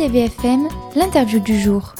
[0.00, 1.92] RTVFM, l'interview du jour.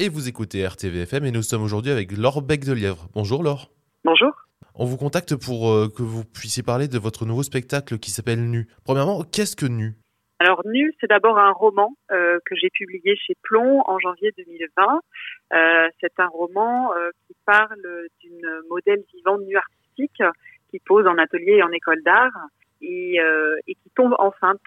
[0.00, 3.06] Et vous écoutez RTVFM et nous sommes aujourd'hui avec Laure Bec de Lièvre.
[3.14, 3.70] Bonjour Laure.
[4.02, 4.32] Bonjour.
[4.74, 8.50] On vous contacte pour euh, que vous puissiez parler de votre nouveau spectacle qui s'appelle
[8.50, 8.66] Nu.
[8.84, 9.94] Premièrement, qu'est-ce que Nu?
[10.40, 15.00] Alors Nu, c'est d'abord un roman euh, que j'ai publié chez Plomb en janvier 2020.
[15.54, 17.80] Euh, c'est un roman euh, qui parle
[18.20, 20.20] d'une modèle vivante nu artistique
[20.72, 22.32] qui pose en atelier et en école d'art
[22.82, 24.60] et, euh, et qui tombe enceinte.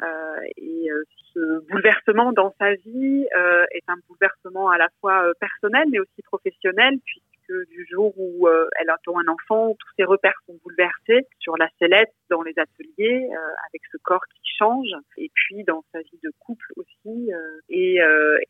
[0.00, 1.02] Euh, et euh,
[1.34, 3.26] ce bouleversement dans sa vie
[3.72, 8.68] est un bouleversement à la fois personnel mais aussi professionnel puisque du jour où euh,
[8.80, 13.28] elle attend un enfant, tous ses repères sont bouleversés sur la sellette, dans les ateliers,
[13.30, 17.32] euh, avec ce corps qui change, et puis dans sa vie de couple aussi.
[17.32, 18.00] euh, et,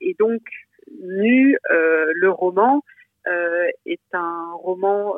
[0.01, 0.43] et donc,
[1.01, 2.83] Nu, le roman,
[3.85, 5.15] est un roman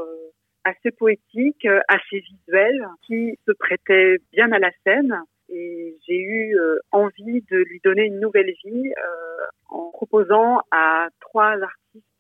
[0.65, 5.15] assez poétique, euh, assez visuel, qui se prêtait bien à la scène.
[5.49, 11.09] Et j'ai eu euh, envie de lui donner une nouvelle vie euh, en proposant à
[11.21, 11.71] trois artistes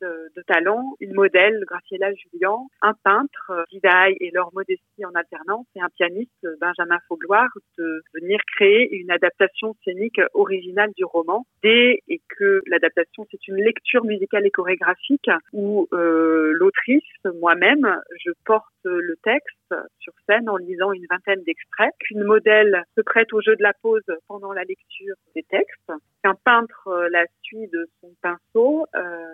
[0.00, 5.66] de talent, une modèle, Graciela Julian, un peintre, euh, Didaï et Laure Modestie en alternance,
[5.76, 11.46] et un pianiste, euh, Benjamin Faugloire, de venir créer une adaptation scénique originale du roman.
[11.62, 17.04] Dès et que l'adaptation, c'est une lecture musicale et chorégraphique où euh, l'autrice,
[17.40, 23.02] moi-même, je porte le texte sur scène en lisant une vingtaine d'extraits, qu'une modèle se
[23.02, 25.92] prête au jeu de la pose pendant la lecture des textes,
[26.22, 29.29] qu'un peintre euh, la suit de son pinceau euh,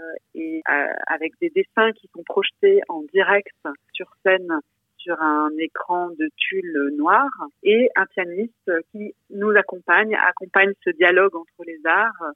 [0.46, 3.56] et euh, avec des dessins qui sont projetés en direct
[3.92, 4.60] sur scène
[4.98, 7.28] sur un écran de tulle noir
[7.62, 12.32] et un pianiste qui nous accompagne, accompagne ce dialogue entre les arts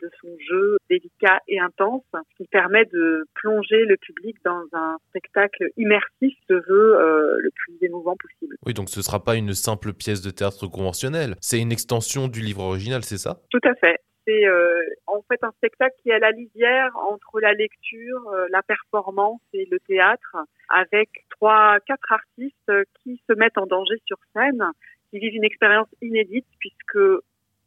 [0.00, 2.02] de son jeu délicat et intense
[2.36, 7.86] qui permet de plonger le public dans un spectacle immersif se veut euh, le plus
[7.86, 8.56] émouvant possible.
[8.66, 11.36] Oui, donc ce ne sera pas une simple pièce de théâtre conventionnelle.
[11.40, 13.40] C'est une extension du livre original, c'est ça?
[13.50, 13.98] Tout à fait.
[14.26, 18.46] C'est euh, en fait un spectacle qui est à la lisière entre la lecture, euh,
[18.50, 20.36] la performance et le théâtre,
[20.68, 24.64] avec trois, quatre artistes qui se mettent en danger sur scène,
[25.10, 26.98] qui vivent une expérience inédite puisque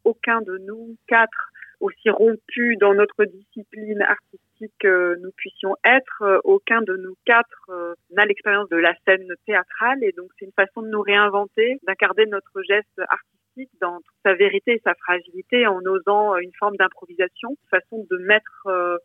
[0.03, 6.39] aucun de nous quatre aussi rompus dans notre discipline artistique que nous puissions être, euh,
[6.43, 10.03] aucun de nous quatre euh, n'a l'expérience de la scène théâtrale.
[10.03, 13.36] Et donc c'est une façon de nous réinventer, d'incarner notre geste artistique
[13.81, 18.17] dans toute sa vérité et sa fragilité en osant euh, une forme d'improvisation, façon de
[18.17, 18.97] mettre euh,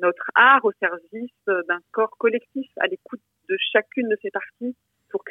[0.00, 4.76] notre art au service euh, d'un corps collectif à l'écoute de chacune de ses parties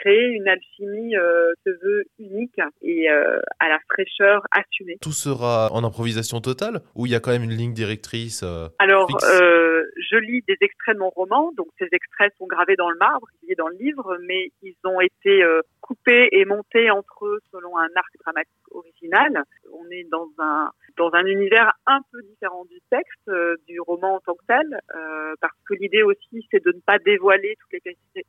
[0.05, 4.97] créer une alchimie euh, se veut unique et euh, à la fraîcheur assumée.
[5.01, 8.67] Tout sera en improvisation totale ou il y a quand même une ligne directrice euh,
[8.79, 12.89] Alors, euh, je lis des extraits de mon roman, donc ces extraits sont gravés dans
[12.89, 15.43] le marbre, liés dans le livre, mais ils ont été
[15.81, 19.43] coupés et montés entre eux selon un arc dramatique original.
[19.73, 24.15] On est dans un dans un univers un peu différent du texte, euh, du roman
[24.15, 27.55] en tant que tel, euh, parce que l'idée aussi c'est de ne pas dévoiler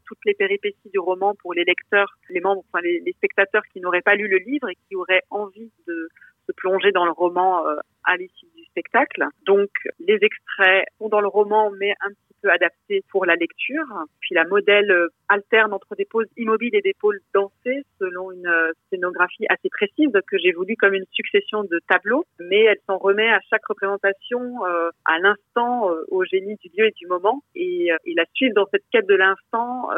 [0.06, 3.80] toutes les péripéties, du roman pour les lecteurs, les membres, enfin les, les spectateurs qui
[3.80, 6.08] n'auraient pas lu le livre et qui auraient envie de
[6.46, 9.24] se plonger dans le roman euh, à l'issue spectacle.
[9.46, 9.70] Donc
[10.00, 13.86] les extraits sont dans le roman mais un petit peu adaptés pour la lecture.
[14.20, 18.46] Puis la modèle euh, alterne entre des poses immobiles et des poses dansées selon une
[18.46, 22.98] euh, scénographie assez précise que j'ai voulu comme une succession de tableaux, mais elle s'en
[22.98, 27.42] remet à chaque représentation euh, à l'instant euh, au génie du lieu et du moment
[27.54, 29.88] et, et la suivre dans cette quête de l'instant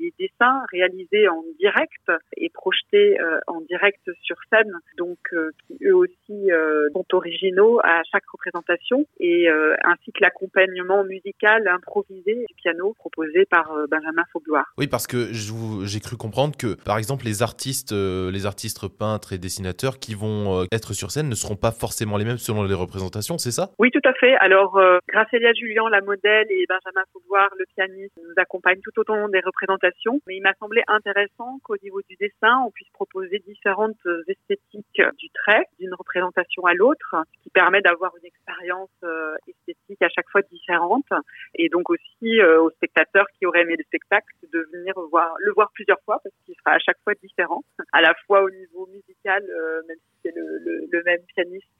[0.00, 3.16] les dessins réalisés en direct et projetés
[3.46, 5.18] en direct sur scène donc
[5.66, 6.50] qui eux aussi
[6.92, 13.44] sont originaux à chaque représentation et euh, ainsi que l'accompagnement musical improvisé du piano proposé
[13.46, 14.72] par euh, Benjamin Faugloire.
[14.78, 19.32] Oui, parce que j'ai cru comprendre que, par exemple, les artistes, euh, les artistes peintres
[19.32, 22.74] et dessinateurs qui vont être sur scène ne seront pas forcément les mêmes selon les
[22.74, 23.70] représentations, c'est ça?
[23.78, 24.34] Oui, tout à fait.
[24.36, 29.28] Alors, Gracelia Julien, la modèle, et Benjamin Faugloire, le pianiste, nous accompagnent tout au long
[29.28, 30.20] des représentations.
[30.26, 33.96] Mais il m'a semblé intéressant qu'au niveau du dessin, on puisse proposer différentes
[34.28, 40.02] esthétiques du trait d'une représentation à l'autre, ce qui permet d'avoir une expérience euh, esthétique
[40.02, 41.06] à chaque fois différente.
[41.54, 45.52] Et donc aussi euh, aux spectateurs qui auraient aimé le spectacle de venir voir, le
[45.52, 47.62] voir plusieurs fois parce qu'il sera à chaque fois différent,
[47.92, 51.75] à la fois au niveau musical, euh, même si c'est le, même pianiste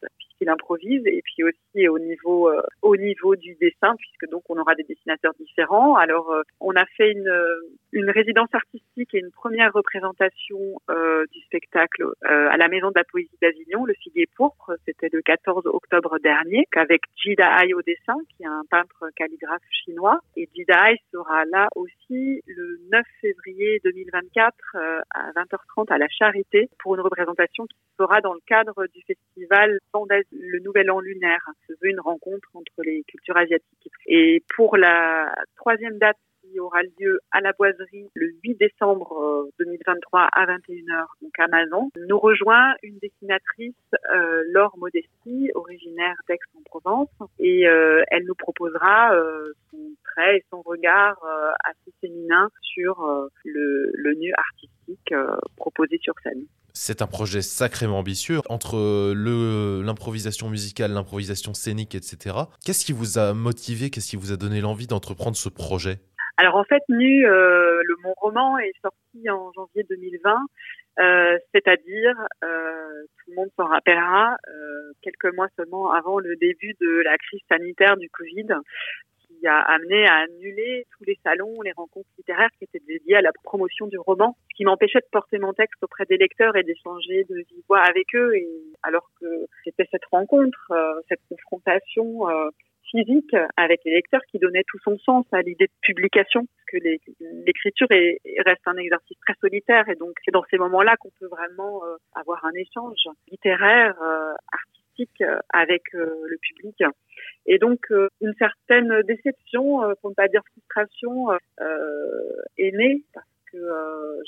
[0.48, 4.75] improvise, et puis aussi au niveau euh, au niveau du dessin puisque donc on aura
[4.75, 5.96] des dessinateurs différents.
[5.96, 7.32] Alors euh, on a fait une
[7.93, 10.58] une résidence artistique et une première représentation
[10.90, 14.72] euh, du spectacle euh, à la Maison de la Poésie d'Avignon, le Figuier pourpre.
[14.84, 19.62] C'était le 14 octobre dernier, avec Jida Ai au dessin, qui est un peintre calligraphe
[19.70, 20.20] chinois.
[20.37, 26.08] Et Jida Ai sera là aussi le 9 février 2024 euh, à 20h30 à la
[26.08, 29.78] Charité pour une représentation qui fera dans le cadre du festival
[30.32, 31.50] le Nouvel An lunaire.
[31.66, 33.93] Ce veut une rencontre entre les cultures asiatiques.
[34.06, 36.19] Et pour la troisième date
[36.60, 41.90] aura lieu à la Boiserie le 8 décembre 2023 euh, à 21h, donc à Mazan,
[42.08, 43.75] nous rejoint une dessinatrice,
[44.14, 50.62] euh, Laure Modesti, originaire d'Aix-en-Provence, et euh, elle nous proposera euh, son trait et son
[50.62, 53.04] regard euh, assez féminin sur
[53.44, 55.14] le, le nu artistique
[55.56, 56.46] proposé sur scène.
[56.78, 58.76] C'est un projet sacrément ambitieux entre
[59.14, 62.37] le l'improvisation musicale, l'improvisation scénique, etc.
[62.67, 66.00] Qu'est-ce qui vous a motivé, qu'est-ce qui vous a donné l'envie d'entreprendre ce projet?
[66.37, 70.37] Alors en fait, Nu, euh, le mon roman est sorti en janvier 2020,
[70.99, 72.14] euh, c'est-à-dire,
[72.44, 77.17] euh, tout le monde s'en rappellera, euh, quelques mois seulement avant le début de la
[77.17, 78.49] crise sanitaire du Covid,
[79.46, 83.32] a amené à annuler tous les salons, les rencontres littéraires qui étaient dédiées à la
[83.44, 87.25] promotion du roman, ce qui m'empêchait de porter mon texte auprès des lecteurs et d'échanger
[87.25, 88.34] de vive voix avec eux.
[88.34, 88.48] Et
[88.82, 92.26] alors que c'était cette rencontre, euh, cette confrontation
[92.90, 96.88] physique avec les lecteurs qui donnait tout son sens à l'idée de publication, parce que
[97.44, 101.84] l'écriture reste un exercice très solitaire et donc c'est dans ces moments-là qu'on peut vraiment
[101.84, 104.75] euh, avoir un échange littéraire, euh, artistique
[105.20, 106.82] euh, avec le public.
[107.46, 107.87] Et donc
[108.20, 111.31] une certaine déception, pour ne pas dire frustration,
[112.58, 113.58] est née parce que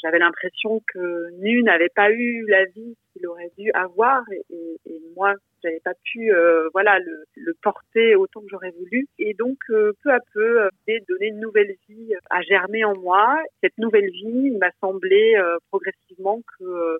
[0.03, 4.81] j'avais l'impression que Nu n'avait pas eu la vie qu'il aurait dû avoir et, et,
[4.87, 9.59] et moi j'avais pas pu euh, voilà le, porter autant que j'aurais voulu et donc
[9.71, 14.11] euh, peu à peu euh, donner une nouvelle vie à germer en moi cette nouvelle
[14.11, 15.35] vie il m'a semblé
[15.71, 16.99] progressivement que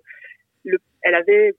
[0.65, 1.53] le, elle avait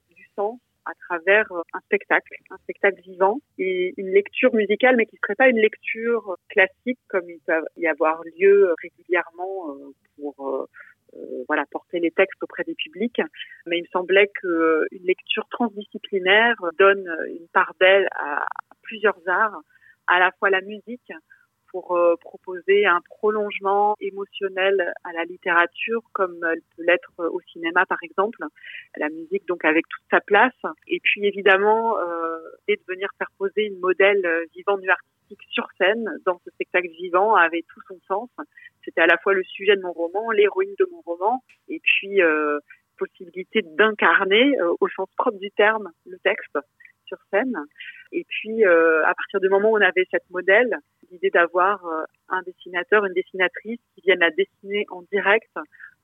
[0.90, 5.48] à travers un spectacle, un spectacle vivant et une lecture musicale, mais qui serait pas
[5.48, 9.76] une lecture classique comme il peut y avoir lieu régulièrement
[10.16, 10.66] pour
[11.14, 13.20] euh, voilà, porter les textes auprès des publics.
[13.66, 18.46] Mais il me semblait qu'une lecture transdisciplinaire donne une part d'elle à
[18.82, 19.60] plusieurs arts,
[20.06, 21.12] à la fois la musique,
[21.70, 27.87] pour euh, proposer un prolongement émotionnel à la littérature comme elle peut l'être au cinéma
[27.87, 28.38] par exemple
[28.96, 30.55] la musique donc avec toute sa place.
[30.87, 32.38] Et puis évidemment euh,
[32.69, 36.88] et de venir faire poser une modèle vivant du artistique sur scène dans ce spectacle
[36.88, 38.31] vivant avait tout son sens.
[38.84, 42.22] C'était à la fois le sujet de mon roman, l'héroïne de mon roman, et puis
[42.22, 42.58] euh,
[42.99, 46.58] possibilité d'incarner euh, au sens propre du terme le texte
[47.30, 47.56] scène.
[48.12, 50.76] Et puis euh, à partir du moment où on avait cette modèle,
[51.10, 55.52] l'idée d'avoir euh, un dessinateur, une dessinatrice qui viennent la dessiner en direct,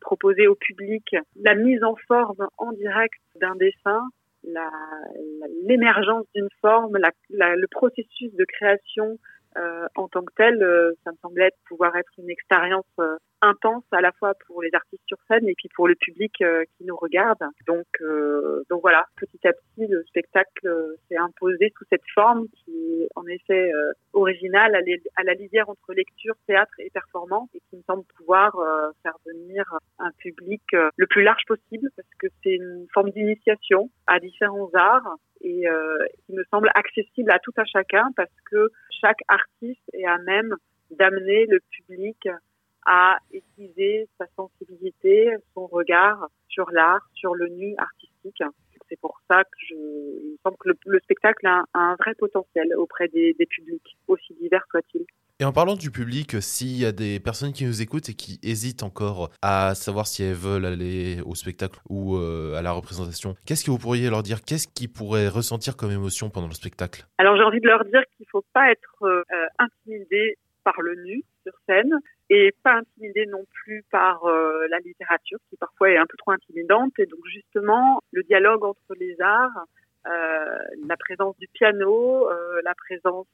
[0.00, 4.02] proposer au public la mise en forme en direct d'un dessin,
[5.64, 6.98] l'émergence d'une forme,
[7.30, 9.18] le processus de création
[9.56, 13.84] euh, en tant que tel, euh, ça me semblait pouvoir être une expérience euh, intense
[13.92, 16.96] à la fois pour les artistes sur scène et puis pour le public qui nous
[16.96, 17.38] regarde.
[17.66, 17.86] Donc,
[18.70, 23.26] donc voilà, petit à petit, le spectacle s'est imposé sous cette forme qui est en
[23.26, 23.70] effet
[24.14, 24.80] originale à,
[25.16, 28.56] à, la lisière entre lecture, théâtre et performance et qui me semble pouvoir
[29.02, 29.64] faire venir
[29.98, 35.18] un public le plus large possible parce que c'est une forme d'initiation à différents arts
[35.40, 38.70] et euh, qui me semble accessible à tout un chacun parce que
[39.00, 40.54] chaque artiste est à même
[40.90, 42.28] d'amener le public
[42.86, 48.42] à aiguiser sa sensibilité, son regard sur l'art, sur le nu artistique.
[48.88, 52.72] C'est pour ça que je, il me semble que le, spectacle a un, vrai potentiel
[52.76, 55.04] auprès des, des publics, aussi divers soient-ils.
[55.38, 58.40] Et en parlant du public, s'il y a des personnes qui nous écoutent et qui
[58.42, 63.34] hésitent encore à savoir si elles veulent aller au spectacle ou euh, à la représentation,
[63.44, 64.38] qu'est-ce que vous pourriez leur dire?
[64.42, 67.04] Qu'est-ce qu'ils pourraient ressentir comme émotion pendant le spectacle?
[67.18, 68.00] Alors j'ai envie de leur dire
[68.36, 69.22] faut pas être euh,
[69.58, 71.92] intimidé par le nu sur scène
[72.28, 76.32] et pas intimidé non plus par euh, la littérature qui parfois est un peu trop
[76.32, 76.92] intimidante.
[76.98, 79.64] Et donc justement, le dialogue entre les arts,
[80.04, 82.28] la présence du piano,
[82.62, 83.26] la présence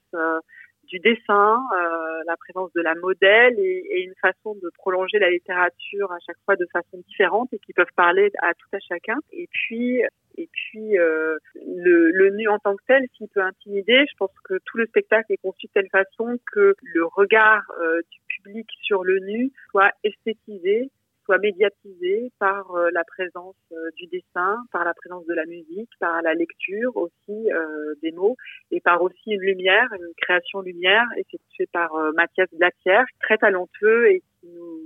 [0.89, 5.31] du dessin, euh, la présence de la modèle et, et, une façon de prolonger la
[5.31, 9.17] littérature à chaque fois de façon différente et qui peuvent parler à tout à chacun.
[9.33, 10.03] Et puis
[10.39, 14.33] et puis euh, le, le nu en tant que tel, s'il peut intimider, je pense
[14.45, 18.67] que tout le spectacle est conçu de telle façon que le regard euh, du public
[18.83, 20.91] sur le nu soit esthétisé
[21.33, 25.89] soit médiatisé par euh, la présence euh, du dessin, par la présence de la musique,
[25.99, 28.37] par la lecture aussi euh, des mots
[28.71, 34.21] et par aussi une lumière, une création lumière effectuée par Mathias Blatière, très talentueux et
[34.21, 34.81] qui nous,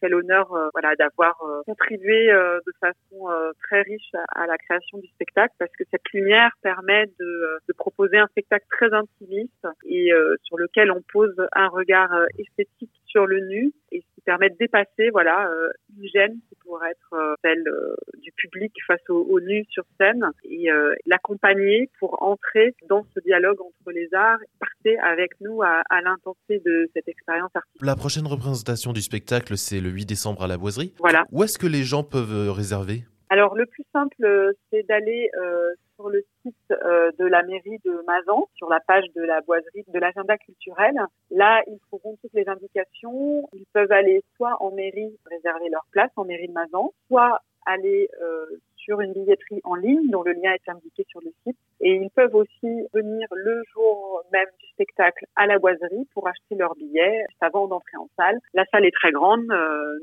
[0.00, 3.30] fait l'honneur voilà d'avoir contribué de façon
[3.62, 8.18] très riche à, la création du spectacle parce que cette lumière permet de, de proposer
[8.18, 10.10] un spectacle très intimiste et
[10.42, 15.48] sur lequel on pose un regard esthétique sur le nu et permet de dépasser voilà
[15.48, 19.64] euh, une gêne qui pourrait être euh, celle euh, du public face au, au, nu
[19.70, 20.68] sur scène et
[21.06, 26.60] l'accompagner pour entrer dans ce dialogue entre les arts, partez avec nous à, à l'intensité
[26.64, 27.82] de cette expérience artistique.
[27.84, 30.92] La prochaine représentation du spectacle, c'est le 8 décembre à la Boiserie.
[30.98, 31.24] Voilà.
[31.30, 33.04] Où est-ce que les gens peuvent réserver?
[33.28, 38.02] Alors le plus simple, c'est d'aller euh, sur le site euh, de la mairie de
[38.06, 40.94] Mazan, sur la page de la boiserie de l'agenda culturel.
[41.30, 43.48] Là, ils trouveront toutes les indications.
[43.52, 48.08] Ils peuvent aller soit en mairie réserver leur place en mairie de Mazan, soit aller
[48.22, 48.46] euh,
[48.86, 51.58] sur une billetterie en ligne dont le lien est indiqué sur le site.
[51.80, 56.54] Et ils peuvent aussi venir le jour même du spectacle à la boiserie pour acheter
[56.54, 58.38] leur billet avant d'entrer en salle.
[58.54, 59.44] La salle est très grande,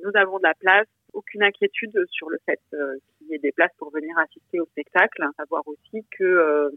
[0.03, 3.51] nous avons de la place, aucune inquiétude sur le fait euh, qu'il y ait des
[3.51, 5.23] places pour venir assister au spectacle.
[5.37, 6.69] Savoir aussi que euh,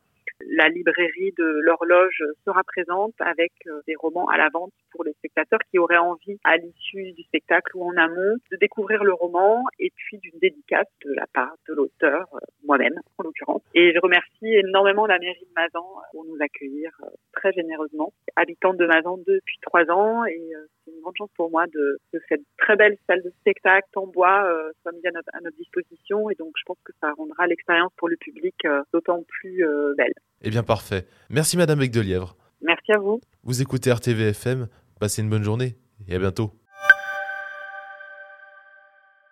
[0.56, 5.12] la librairie de l'horloge sera présente avec euh, des romans à la vente pour les
[5.12, 9.62] spectateurs qui auraient envie, à l'issue du spectacle ou en amont, de découvrir le roman
[9.78, 12.26] et puis d'une dédicace de la part de l'auteur,
[12.64, 13.62] moi-même en l'occurrence.
[13.75, 16.90] Et je remercie énormément la mairie de Mazan pour nous accueillir
[17.34, 18.14] très généreusement.
[18.36, 20.52] Habitante de Mazan depuis trois ans et
[20.86, 21.98] c'est une grande chance pour moi de,
[22.28, 26.30] cette très belle salle de spectacle en bois euh, soit mise à notre, notre, disposition
[26.30, 29.94] et donc je pense que ça rendra l'expérience pour le public euh, d'autant plus euh,
[29.96, 30.14] belle.
[30.46, 31.08] Eh bien parfait.
[31.28, 32.36] Merci Madame Bec de Lièvre.
[32.62, 33.20] Merci à vous.
[33.42, 34.68] Vous écoutez RTV FM,
[35.00, 35.76] passez une bonne journée
[36.06, 36.52] et à bientôt.